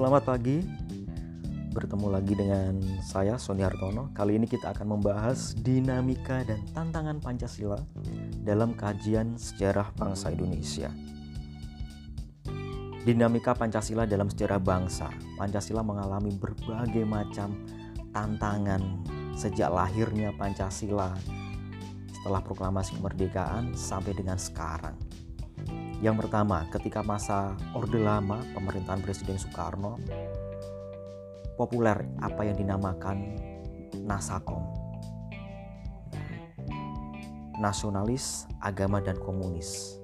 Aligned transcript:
Selamat 0.00 0.32
pagi. 0.32 0.64
Bertemu 1.76 2.08
lagi 2.08 2.32
dengan 2.32 2.80
saya 3.04 3.36
Sony 3.36 3.60
Hartono. 3.60 4.08
Kali 4.16 4.40
ini 4.40 4.48
kita 4.48 4.72
akan 4.72 4.96
membahas 4.96 5.52
dinamika 5.60 6.40
dan 6.40 6.64
tantangan 6.72 7.20
Pancasila 7.20 7.76
dalam 8.40 8.72
kajian 8.72 9.36
sejarah 9.36 9.92
bangsa 9.92 10.32
Indonesia. 10.32 10.88
Dinamika 13.04 13.52
Pancasila 13.52 14.08
dalam 14.08 14.32
sejarah 14.32 14.56
bangsa. 14.56 15.12
Pancasila 15.36 15.84
mengalami 15.84 16.32
berbagai 16.32 17.04
macam 17.04 17.60
tantangan 18.16 19.04
sejak 19.36 19.68
lahirnya 19.68 20.32
Pancasila 20.32 21.12
setelah 22.08 22.40
proklamasi 22.40 22.96
kemerdekaan 22.96 23.76
sampai 23.76 24.16
dengan 24.16 24.40
sekarang. 24.40 24.96
Yang 26.00 26.24
pertama, 26.24 26.64
ketika 26.72 27.04
masa 27.04 27.52
Orde 27.76 28.00
Lama, 28.00 28.40
pemerintahan 28.56 29.04
Presiden 29.04 29.36
Soekarno, 29.36 30.00
populer 31.60 32.08
apa 32.24 32.40
yang 32.40 32.56
dinamakan 32.56 33.36
Nasakom. 34.08 34.64
Nasionalis, 37.60 38.48
agama, 38.64 39.04
dan 39.04 39.20
komunis. 39.20 40.00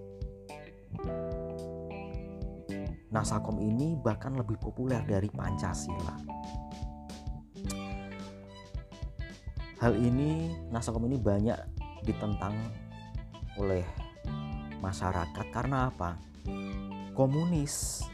Nasakom 3.08 3.56
ini 3.64 3.96
bahkan 3.96 4.36
lebih 4.36 4.60
populer 4.60 5.00
dari 5.08 5.32
Pancasila. 5.32 6.20
Hal 9.80 9.96
ini, 9.96 10.52
Nasakom 10.68 11.08
ini 11.08 11.16
banyak 11.16 11.56
ditentang 12.04 12.52
oleh 13.56 14.05
masyarakat 14.80 15.46
karena 15.52 15.88
apa? 15.92 16.18
Komunis 17.16 18.04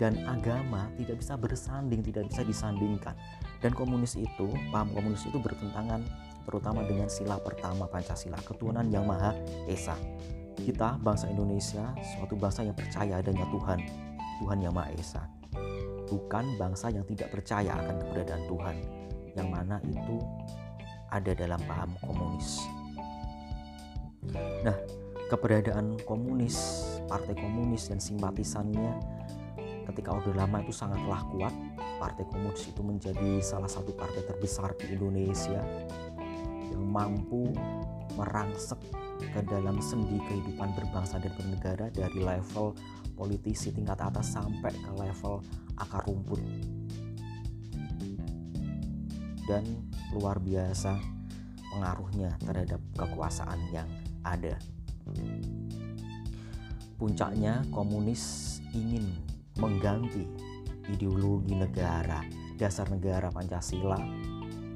dan 0.00 0.18
agama 0.26 0.90
tidak 0.98 1.22
bisa 1.22 1.34
bersanding, 1.38 2.02
tidak 2.02 2.26
bisa 2.30 2.42
disandingkan. 2.42 3.14
Dan 3.62 3.70
komunis 3.74 4.18
itu, 4.18 4.50
paham 4.74 4.90
komunis 4.90 5.22
itu 5.26 5.38
bertentangan 5.38 6.02
terutama 6.42 6.82
dengan 6.82 7.06
sila 7.06 7.38
pertama 7.38 7.86
Pancasila, 7.86 8.38
ketuhanan 8.42 8.90
yang 8.90 9.06
Maha 9.06 9.30
Esa. 9.70 9.94
Kita 10.58 10.98
bangsa 10.98 11.30
Indonesia 11.30 11.94
suatu 12.02 12.34
bangsa 12.34 12.66
yang 12.66 12.74
percaya 12.74 13.22
adanya 13.22 13.46
Tuhan, 13.50 13.78
Tuhan 14.42 14.58
yang 14.58 14.74
Maha 14.74 14.90
Esa. 14.98 15.22
Bukan 16.10 16.58
bangsa 16.58 16.90
yang 16.90 17.06
tidak 17.06 17.30
percaya 17.30 17.78
akan 17.78 17.96
keberadaan 18.02 18.44
Tuhan, 18.50 18.76
yang 19.38 19.48
mana 19.48 19.78
itu 19.86 20.18
ada 21.14 21.32
dalam 21.32 21.60
paham 21.64 21.94
komunis. 22.02 22.66
Nah, 24.66 24.76
keberadaan 25.32 25.96
komunis, 26.04 26.84
partai 27.08 27.32
komunis 27.32 27.88
dan 27.88 27.96
simpatisannya 27.96 29.00
ketika 29.88 30.12
Orde 30.12 30.36
Lama 30.36 30.60
itu 30.60 30.76
sangatlah 30.76 31.24
kuat. 31.32 31.54
Partai 31.96 32.28
komunis 32.28 32.68
itu 32.68 32.84
menjadi 32.84 33.40
salah 33.40 33.70
satu 33.70 33.96
partai 33.96 34.28
terbesar 34.28 34.76
di 34.76 34.92
Indonesia 34.92 35.64
yang 36.68 36.84
mampu 36.84 37.48
merangsek 38.12 38.76
ke 39.22 39.40
dalam 39.48 39.80
sendi 39.80 40.20
kehidupan 40.28 40.76
berbangsa 40.76 41.16
dan 41.16 41.32
bernegara 41.32 41.88
dari 41.88 42.20
level 42.20 42.76
politisi 43.16 43.72
tingkat 43.72 44.02
atas 44.02 44.36
sampai 44.36 44.74
ke 44.74 44.90
level 44.98 45.40
akar 45.78 46.04
rumput 46.04 46.42
dan 49.46 49.64
luar 50.12 50.42
biasa 50.42 50.98
pengaruhnya 51.72 52.36
terhadap 52.44 52.82
kekuasaan 52.98 53.60
yang 53.72 53.88
ada. 54.26 54.58
Puncaknya 56.96 57.66
komunis 57.74 58.58
ingin 58.70 59.10
mengganti 59.58 60.26
ideologi 60.90 61.54
negara, 61.54 62.22
dasar 62.58 62.86
negara 62.90 63.30
Pancasila 63.30 63.98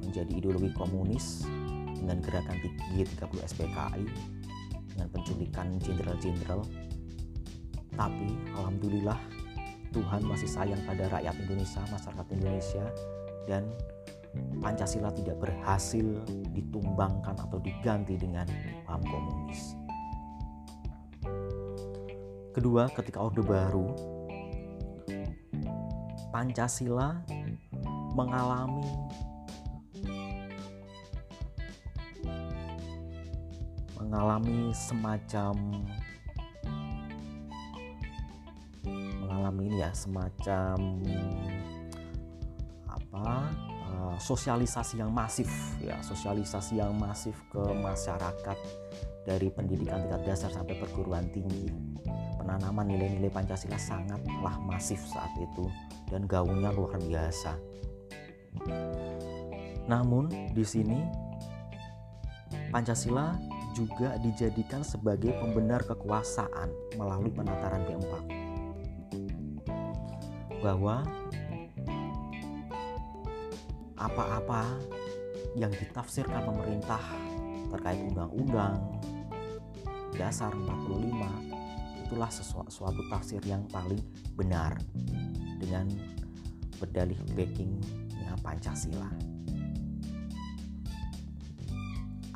menjadi 0.02 0.32
ideologi 0.34 0.70
komunis 0.74 1.46
dengan 1.98 2.22
gerakan 2.22 2.56
G30 2.94 3.38
SPKI 3.46 4.04
dengan 4.94 5.08
penculikan 5.10 5.66
jenderal-jenderal. 5.82 6.62
Tapi 7.96 8.28
alhamdulillah 8.58 9.18
Tuhan 9.94 10.22
masih 10.28 10.50
sayang 10.50 10.82
pada 10.84 11.08
rakyat 11.08 11.34
Indonesia, 11.40 11.80
masyarakat 11.88 12.26
Indonesia 12.36 12.84
dan 13.48 13.64
Pancasila 14.60 15.08
tidak 15.16 15.40
berhasil 15.40 16.04
ditumbangkan 16.52 17.36
atau 17.40 17.56
diganti 17.56 18.20
dengan 18.20 18.44
paham 18.84 19.00
komunis. 19.08 19.85
Kedua, 22.56 22.88
ketika 22.88 23.20
Orde 23.20 23.44
Baru, 23.44 23.92
Pancasila 26.32 27.20
mengalami 28.16 28.88
mengalami 34.00 34.72
semacam 34.72 35.84
mengalami 39.20 39.62
ini 39.68 39.84
ya 39.84 39.92
semacam 39.92 40.76
apa 42.88 43.52
uh, 43.92 44.16
sosialisasi 44.16 45.04
yang 45.04 45.12
masif 45.12 45.52
ya 45.84 46.00
sosialisasi 46.00 46.80
yang 46.80 46.96
masif 46.96 47.36
ke 47.52 47.60
masyarakat 47.60 48.58
dari 49.28 49.52
pendidikan 49.52 50.00
tingkat 50.08 50.24
dasar 50.24 50.48
sampai 50.48 50.80
perguruan 50.80 51.28
tinggi 51.28 51.68
penanaman 52.46 52.86
nilai-nilai 52.86 53.26
Pancasila 53.34 53.74
sangatlah 53.74 54.54
masif 54.62 55.02
saat 55.02 55.34
itu 55.34 55.66
dan 56.06 56.30
gaungnya 56.30 56.70
luar 56.70 56.94
biasa. 57.02 57.58
Namun 59.90 60.30
di 60.54 60.62
sini 60.62 61.02
Pancasila 62.70 63.34
juga 63.74 64.14
dijadikan 64.22 64.86
sebagai 64.86 65.34
pembenar 65.42 65.82
kekuasaan 65.90 66.70
melalui 66.94 67.34
penataran 67.34 67.82
P4 67.82 68.12
bahwa 70.62 71.02
apa-apa 73.98 74.70
yang 75.58 75.74
ditafsirkan 75.74 76.46
pemerintah 76.46 77.02
terkait 77.74 78.00
undang-undang 78.06 78.78
dasar 80.14 80.54
45 80.54 81.55
itulah 82.06 82.30
sesuatu 82.30 82.70
suatu 82.70 83.02
tafsir 83.10 83.42
yang 83.42 83.66
paling 83.74 83.98
benar 84.38 84.78
dengan 85.58 85.90
berdalih 86.78 87.18
backingnya 87.34 88.38
Pancasila. 88.46 89.10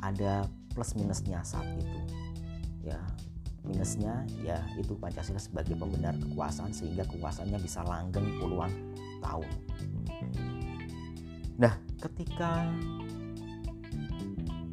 Ada 0.03 0.43
plus 0.75 0.91
minusnya 0.99 1.39
saat 1.45 1.63
itu. 1.79 1.99
Ya, 2.83 2.99
minusnya 3.63 4.27
ya 4.43 4.59
itu 4.75 4.97
Pancasila 4.99 5.39
sebagai 5.39 5.79
pembenar 5.79 6.17
kekuasaan 6.19 6.75
sehingga 6.75 7.07
kekuasaannya 7.07 7.59
bisa 7.63 7.85
langgeng 7.87 8.27
puluhan 8.43 8.73
tahun. 9.23 9.49
Nah, 11.61 11.77
ketika 12.01 12.67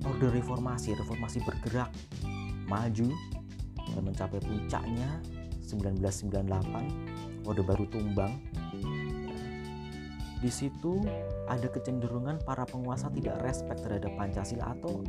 orde 0.08 0.32
reformasi, 0.32 0.96
reformasi 0.96 1.44
bergerak 1.44 1.92
maju 2.64 3.12
dan 3.94 4.02
mencapai 4.04 4.40
puncaknya 4.42 5.20
1998 5.68 7.44
Orde 7.44 7.62
Baru 7.64 7.84
tumbang. 7.88 8.40
Di 10.38 10.50
situ 10.52 11.02
ada 11.50 11.66
kecenderungan 11.66 12.38
para 12.46 12.62
penguasa 12.62 13.10
tidak 13.10 13.42
respect 13.42 13.82
terhadap 13.82 14.14
Pancasila 14.14 14.70
atau 14.70 15.02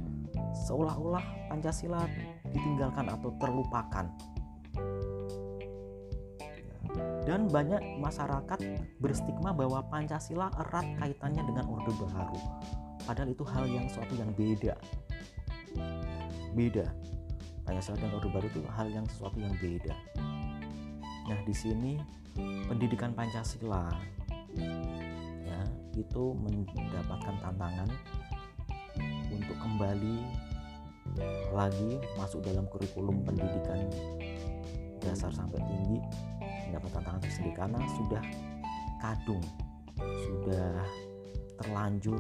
seolah-olah 0.66 1.22
Pancasila 1.48 2.02
ditinggalkan 2.50 3.08
atau 3.08 3.30
terlupakan. 3.38 4.10
Dan 7.30 7.46
banyak 7.46 8.02
masyarakat 8.02 8.60
berstigma 8.98 9.54
bahwa 9.54 9.86
Pancasila 9.86 10.50
erat 10.66 10.88
kaitannya 10.98 11.44
dengan 11.46 11.66
Orde 11.70 11.94
Baru. 11.94 12.40
Padahal 13.06 13.30
itu 13.30 13.46
hal 13.46 13.70
yang 13.70 13.86
suatu 13.86 14.18
yang 14.18 14.34
beda. 14.34 14.74
Beda 16.58 16.90
Pancasila 17.70 18.02
dan 18.02 18.18
Orde 18.18 18.30
Baru 18.34 18.48
itu 18.50 18.66
hal 18.74 18.90
yang 18.90 19.06
sesuatu 19.06 19.38
yang 19.38 19.54
beda. 19.62 19.94
Nah, 21.30 21.40
di 21.46 21.54
sini 21.54 22.02
pendidikan 22.66 23.14
Pancasila 23.14 23.94
ya 25.46 25.62
itu 25.94 26.24
mendapatkan 26.34 27.38
tantangan 27.38 27.90
untuk 29.30 29.58
kembali 29.62 30.18
lagi 31.54 32.02
masuk 32.18 32.42
dalam 32.42 32.66
kurikulum 32.74 33.22
pendidikan 33.22 33.86
dasar 35.06 35.30
sampai 35.30 35.62
tinggi 35.62 36.02
mendapat 36.70 36.90
tantangan 36.98 37.22
tersendiri 37.22 37.54
karena 37.54 37.80
sudah 38.02 38.24
kadung 38.98 39.46
sudah 40.26 40.74
terlanjur 41.62 42.18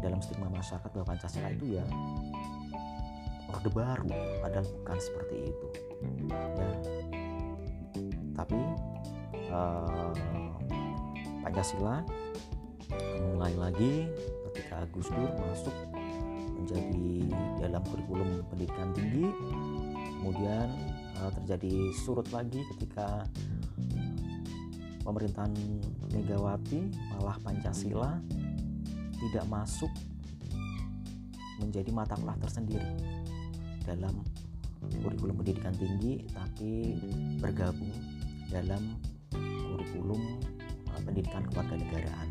dalam 0.00 0.20
stigma 0.20 0.48
masyarakat 0.52 0.88
bahwa 0.92 1.06
Pancasila 1.06 1.48
itu 1.48 1.80
ya 1.80 1.84
orde 3.50 3.70
baru 3.70 4.10
padahal 4.40 4.66
bukan 4.82 4.98
seperti 4.98 5.36
itu. 5.50 5.66
Ya. 6.30 6.70
Tapi 8.38 8.60
uh, 9.52 10.14
Pancasila 11.44 12.04
mulai 13.34 13.54
lagi 13.54 14.08
ketika 14.50 14.86
Gus 14.90 15.08
Dur 15.10 15.30
masuk 15.50 15.76
menjadi 16.60 17.32
dalam 17.60 17.82
kurikulum 17.88 18.44
pendidikan 18.52 18.92
tinggi 18.92 19.32
kemudian 20.20 20.68
uh, 21.22 21.32
terjadi 21.40 21.94
surut 21.96 22.28
lagi 22.34 22.60
ketika 22.76 23.24
pemerintahan 25.00 25.52
Megawati 26.12 26.92
malah 27.16 27.40
Pancasila 27.40 28.20
tidak 29.20 29.44
masuk 29.48 29.92
menjadi 31.60 31.90
mata 31.92 32.16
kuliah 32.16 32.36
tersendiri 32.40 32.90
dalam 33.84 34.24
kurikulum 35.04 35.36
pendidikan 35.40 35.74
tinggi 35.76 36.24
tapi 36.32 36.96
bergabung 37.38 37.92
dalam 38.48 38.96
kurikulum 39.70 40.20
uh, 40.90 41.00
pendidikan 41.04 41.44
kewarganegaraan 41.52 42.28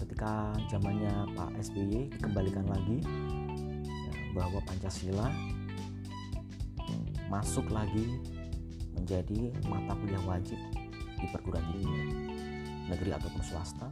ketika 0.00 0.54
zamannya 0.70 1.12
Pak 1.36 1.50
SBY 1.60 2.08
dikembalikan 2.14 2.64
lagi 2.66 3.04
ya, 3.84 4.14
bahwa 4.34 4.58
Pancasila 4.64 5.28
masuk 7.30 7.70
lagi 7.70 8.18
menjadi 8.98 9.54
mata 9.70 9.94
kuliah 9.94 10.24
wajib 10.26 10.58
di 11.14 11.26
perguruan 11.30 11.62
tinggi 11.70 12.02
negeri 12.90 13.10
ataupun 13.14 13.42
swasta 13.46 13.86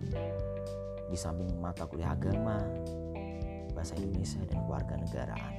di 1.09 1.17
samping 1.17 1.55
mata 1.63 1.87
kuliah 1.87 2.19
agama 2.19 2.59
bahasa 3.79 3.95
Indonesia 3.95 4.43
dan 4.51 4.59
keluarga 4.67 4.95
negaraan. 4.99 5.58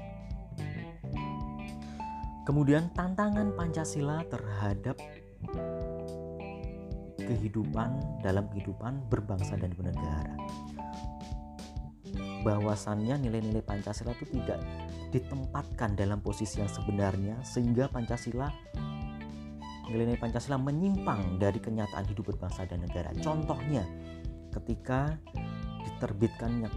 Kemudian 2.50 2.90
tantangan 2.98 3.54
Pancasila 3.54 4.26
terhadap 4.26 4.98
kehidupan 7.22 8.02
dalam 8.26 8.50
kehidupan 8.50 9.06
berbangsa 9.06 9.54
dan 9.54 9.70
bernegara. 9.78 10.34
Bahwasannya 12.42 13.22
nilai-nilai 13.22 13.62
Pancasila 13.62 14.18
itu 14.18 14.26
tidak 14.34 14.66
ditempatkan 15.14 15.94
dalam 15.94 16.26
posisi 16.26 16.58
yang 16.58 16.74
sebenarnya 16.74 17.38
sehingga 17.46 17.86
Pancasila 17.86 18.50
nilai-nilai 19.94 20.18
Pancasila 20.18 20.58
menyimpang 20.58 21.38
dari 21.38 21.62
kenyataan 21.62 22.10
hidup 22.10 22.34
berbangsa 22.34 22.66
dan 22.66 22.82
negara. 22.82 23.14
Contohnya 23.22 23.86
ketika 24.58 25.22
diterbitkannya 25.86 26.74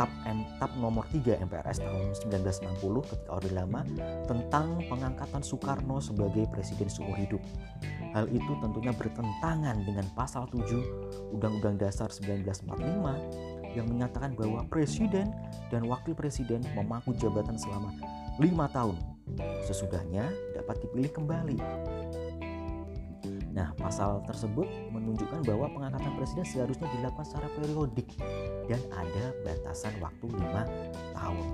TAP 0.00 0.08
M 0.24 0.48
TAP 0.56 0.72
nomor 0.80 1.04
3 1.12 1.44
MPRS 1.44 1.84
tahun 1.84 2.16
1960 2.32 3.04
ketika 3.04 3.36
Orde 3.36 3.52
Lama 3.52 3.84
tentang 4.24 4.80
pengangkatan 4.88 5.44
Soekarno 5.44 6.00
sebagai 6.00 6.48
presiden 6.48 6.88
seumur 6.88 7.20
hidup. 7.20 7.44
Hal 8.16 8.24
itu 8.32 8.52
tentunya 8.64 8.96
bertentangan 8.96 9.76
dengan 9.84 10.08
pasal 10.16 10.48
7 10.48 11.36
Undang-Undang 11.36 11.84
Dasar 11.84 12.08
1945 12.08 13.76
yang 13.76 13.86
menyatakan 13.92 14.32
bahwa 14.32 14.64
presiden 14.72 15.28
dan 15.68 15.84
wakil 15.84 16.16
presiden 16.16 16.64
memangku 16.72 17.12
jabatan 17.20 17.60
selama 17.60 17.92
lima 18.40 18.72
tahun. 18.72 18.96
Sesudahnya 19.68 20.32
dapat 20.56 20.80
dipilih 20.80 21.12
kembali. 21.12 21.60
Nah, 23.50 23.74
pasal 23.74 24.22
tersebut 24.30 24.66
menunjukkan 24.94 25.42
bahwa 25.42 25.66
pengangkatan 25.74 26.12
presiden 26.14 26.46
seharusnya 26.46 26.86
dilakukan 26.94 27.26
secara 27.26 27.48
periodik 27.58 28.06
dan 28.70 28.78
ada 28.94 29.34
batasan 29.42 29.94
waktu 29.98 30.26
lima 30.30 30.62
tahun. 31.10 31.48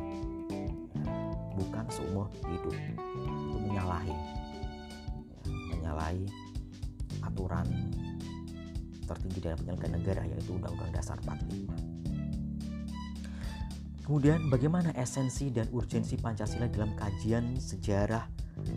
Bukan 1.57 1.85
seumur 1.89 2.29
hidup. 2.45 2.77
Itu 2.77 3.57
menyalahi 3.65 4.13
ya, 4.13 4.19
menyalahi 5.73 6.29
aturan 7.25 7.65
tertinggi 9.09 9.39
dalam 9.41 9.57
penyelenggaraan 9.65 9.95
negara 9.97 10.23
yaitu 10.29 10.53
Undang-Undang 10.53 10.93
Dasar 10.93 11.17
45. 11.25 11.97
Kemudian 14.07 14.53
bagaimana 14.53 14.95
esensi 14.95 15.51
dan 15.51 15.67
urgensi 15.75 16.15
Pancasila 16.15 16.71
dalam 16.71 16.95
kajian 16.95 17.59
sejarah 17.59 18.23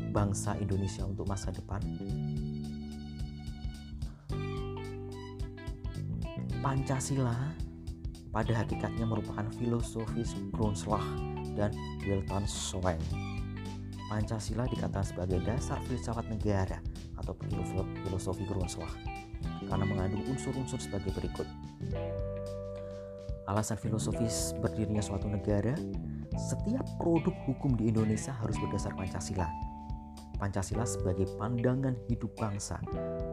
bangsa 0.09 0.57
Indonesia 0.57 1.05
untuk 1.05 1.29
masa 1.29 1.53
depan? 1.53 1.83
Pancasila 6.69 7.33
pada 8.29 8.53
hakikatnya 8.61 9.01
merupakan 9.01 9.41
filosofi 9.57 10.21
Grundslag 10.53 11.01
dan 11.57 11.73
Weltanschauung. 12.05 13.01
Pancasila 14.05 14.69
dikatakan 14.69 15.01
sebagai 15.01 15.41
dasar 15.49 15.81
filsafat 15.89 16.29
negara 16.29 16.77
atau 17.17 17.33
filosofi 18.05 18.45
Grundslag 18.45 18.93
karena 19.65 19.81
mengandung 19.81 20.21
unsur-unsur 20.29 20.77
sebagai 20.77 21.09
berikut. 21.17 21.49
Alasan 23.49 23.81
filosofis 23.81 24.53
berdirinya 24.61 25.01
suatu 25.01 25.25
negara, 25.25 25.73
setiap 26.37 26.85
produk 27.01 27.33
hukum 27.49 27.81
di 27.81 27.89
Indonesia 27.89 28.29
harus 28.45 28.61
berdasar 28.61 28.93
Pancasila. 28.93 29.49
Pancasila 30.37 30.85
sebagai 30.85 31.33
pandangan 31.33 31.97
hidup 32.05 32.29
bangsa. 32.37 32.77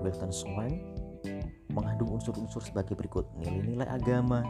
Weltanschauung 0.01 1.05
mengandung 1.77 2.17
unsur-unsur 2.17 2.65
sebagai 2.65 2.97
berikut. 2.97 3.29
Nilai-nilai 3.37 3.85
agama, 3.85 4.41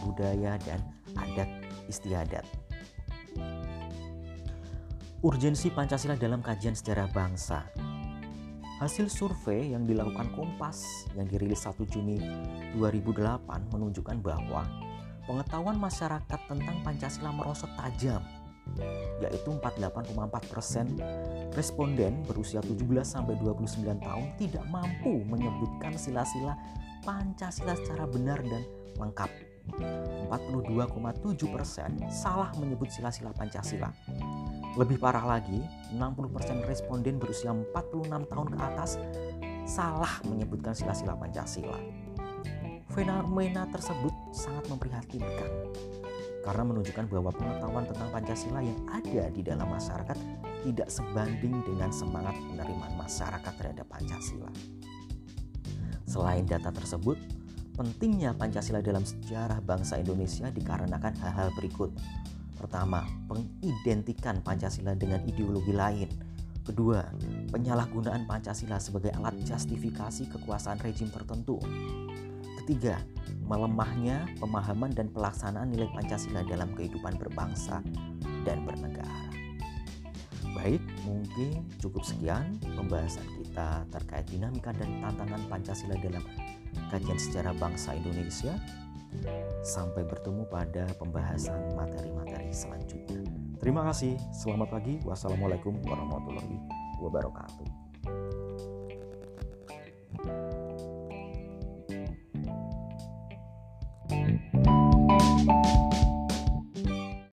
budaya, 0.00 0.56
dan 0.64 0.80
adat 1.12 1.48
istiadat. 1.92 2.48
Urgensi 5.22 5.70
Pancasila 5.70 6.18
dalam 6.18 6.40
kajian 6.42 6.74
sejarah 6.74 7.06
bangsa. 7.12 7.68
Hasil 8.82 9.06
survei 9.06 9.70
yang 9.70 9.86
dilakukan 9.86 10.34
Kompas 10.34 11.06
yang 11.14 11.30
dirilis 11.30 11.62
1 11.62 11.78
Juni 11.86 12.18
2008 12.74 13.70
menunjukkan 13.70 14.18
bahwa 14.18 14.66
pengetahuan 15.22 15.78
masyarakat 15.78 16.40
tentang 16.50 16.82
Pancasila 16.82 17.30
merosot 17.30 17.70
tajam 17.78 18.18
yaitu 19.20 19.52
48,4% 19.60 21.54
responden 21.54 22.24
berusia 22.24 22.64
17 22.64 22.80
sampai 23.04 23.36
29 23.38 24.00
tahun 24.00 24.26
tidak 24.40 24.64
mampu 24.72 25.22
menyebutkan 25.28 25.94
sila-sila 25.94 26.56
Pancasila 27.02 27.74
secara 27.74 28.06
benar 28.06 28.38
dan 28.46 28.62
lengkap. 28.94 29.30
42,7% 30.30 32.10
salah 32.10 32.50
menyebut 32.58 32.90
sila-sila 32.90 33.30
Pancasila. 33.34 33.90
Lebih 34.74 34.98
parah 34.98 35.38
lagi, 35.38 35.60
60% 35.94 36.66
responden 36.66 37.18
berusia 37.20 37.52
46 37.54 38.30
tahun 38.30 38.48
ke 38.54 38.58
atas 38.58 38.98
salah 39.66 40.18
menyebutkan 40.26 40.74
sila-sila 40.74 41.14
Pancasila. 41.14 41.78
Fenomena 42.90 43.66
tersebut 43.70 44.12
sangat 44.34 44.68
memprihatinkan 44.68 45.50
karena 46.42 46.62
menunjukkan 46.66 47.06
bahwa 47.06 47.30
pengetahuan 47.30 47.86
tentang 47.86 48.08
Pancasila 48.10 48.60
yang 48.60 48.78
ada 48.90 49.30
di 49.30 49.40
dalam 49.46 49.70
masyarakat 49.70 50.18
tidak 50.62 50.88
sebanding 50.90 51.62
dengan 51.62 51.90
semangat 51.94 52.34
penerimaan 52.50 52.94
masyarakat 52.98 53.52
terhadap 53.58 53.86
Pancasila. 53.86 54.50
Selain 56.06 56.44
data 56.44 56.74
tersebut, 56.74 57.16
pentingnya 57.78 58.34
Pancasila 58.34 58.82
dalam 58.82 59.06
sejarah 59.06 59.62
bangsa 59.62 60.02
Indonesia 60.02 60.50
dikarenakan 60.50 61.14
hal-hal 61.22 61.48
berikut. 61.56 61.94
Pertama, 62.58 63.06
pengidentikan 63.26 64.42
Pancasila 64.44 64.94
dengan 64.94 65.22
ideologi 65.24 65.72
lain. 65.72 66.10
Kedua, 66.62 67.02
penyalahgunaan 67.50 68.22
Pancasila 68.22 68.78
sebagai 68.78 69.10
alat 69.18 69.34
justifikasi 69.42 70.30
kekuasaan 70.30 70.78
rejim 70.78 71.10
tertentu. 71.10 71.58
Ketiga, 72.62 72.94
melemahnya 73.42 74.22
pemahaman 74.38 74.94
dan 74.94 75.10
pelaksanaan 75.10 75.74
nilai 75.74 75.90
Pancasila 75.90 76.46
dalam 76.46 76.70
kehidupan 76.78 77.18
berbangsa 77.18 77.82
dan 78.46 78.62
bernegara. 78.62 79.34
Baik, 80.54 80.78
mungkin 81.02 81.66
cukup 81.82 82.06
sekian 82.06 82.54
pembahasan 82.78 83.26
kita 83.42 83.82
terkait 83.90 84.30
dinamika 84.30 84.70
dan 84.78 85.02
tantangan 85.02 85.42
Pancasila 85.50 85.98
dalam 85.98 86.22
kajian 86.94 87.18
sejarah 87.18 87.50
bangsa 87.58 87.98
Indonesia. 87.98 88.54
Sampai 89.66 90.06
bertemu 90.06 90.46
pada 90.46 90.86
pembahasan 91.02 91.74
materi-materi 91.74 92.54
selanjutnya. 92.54 93.26
Terima 93.58 93.90
kasih. 93.90 94.14
Selamat 94.30 94.70
pagi. 94.70 95.02
Wassalamualaikum 95.02 95.82
warahmatullahi 95.82 96.62
wabarakatuh. 97.02 97.71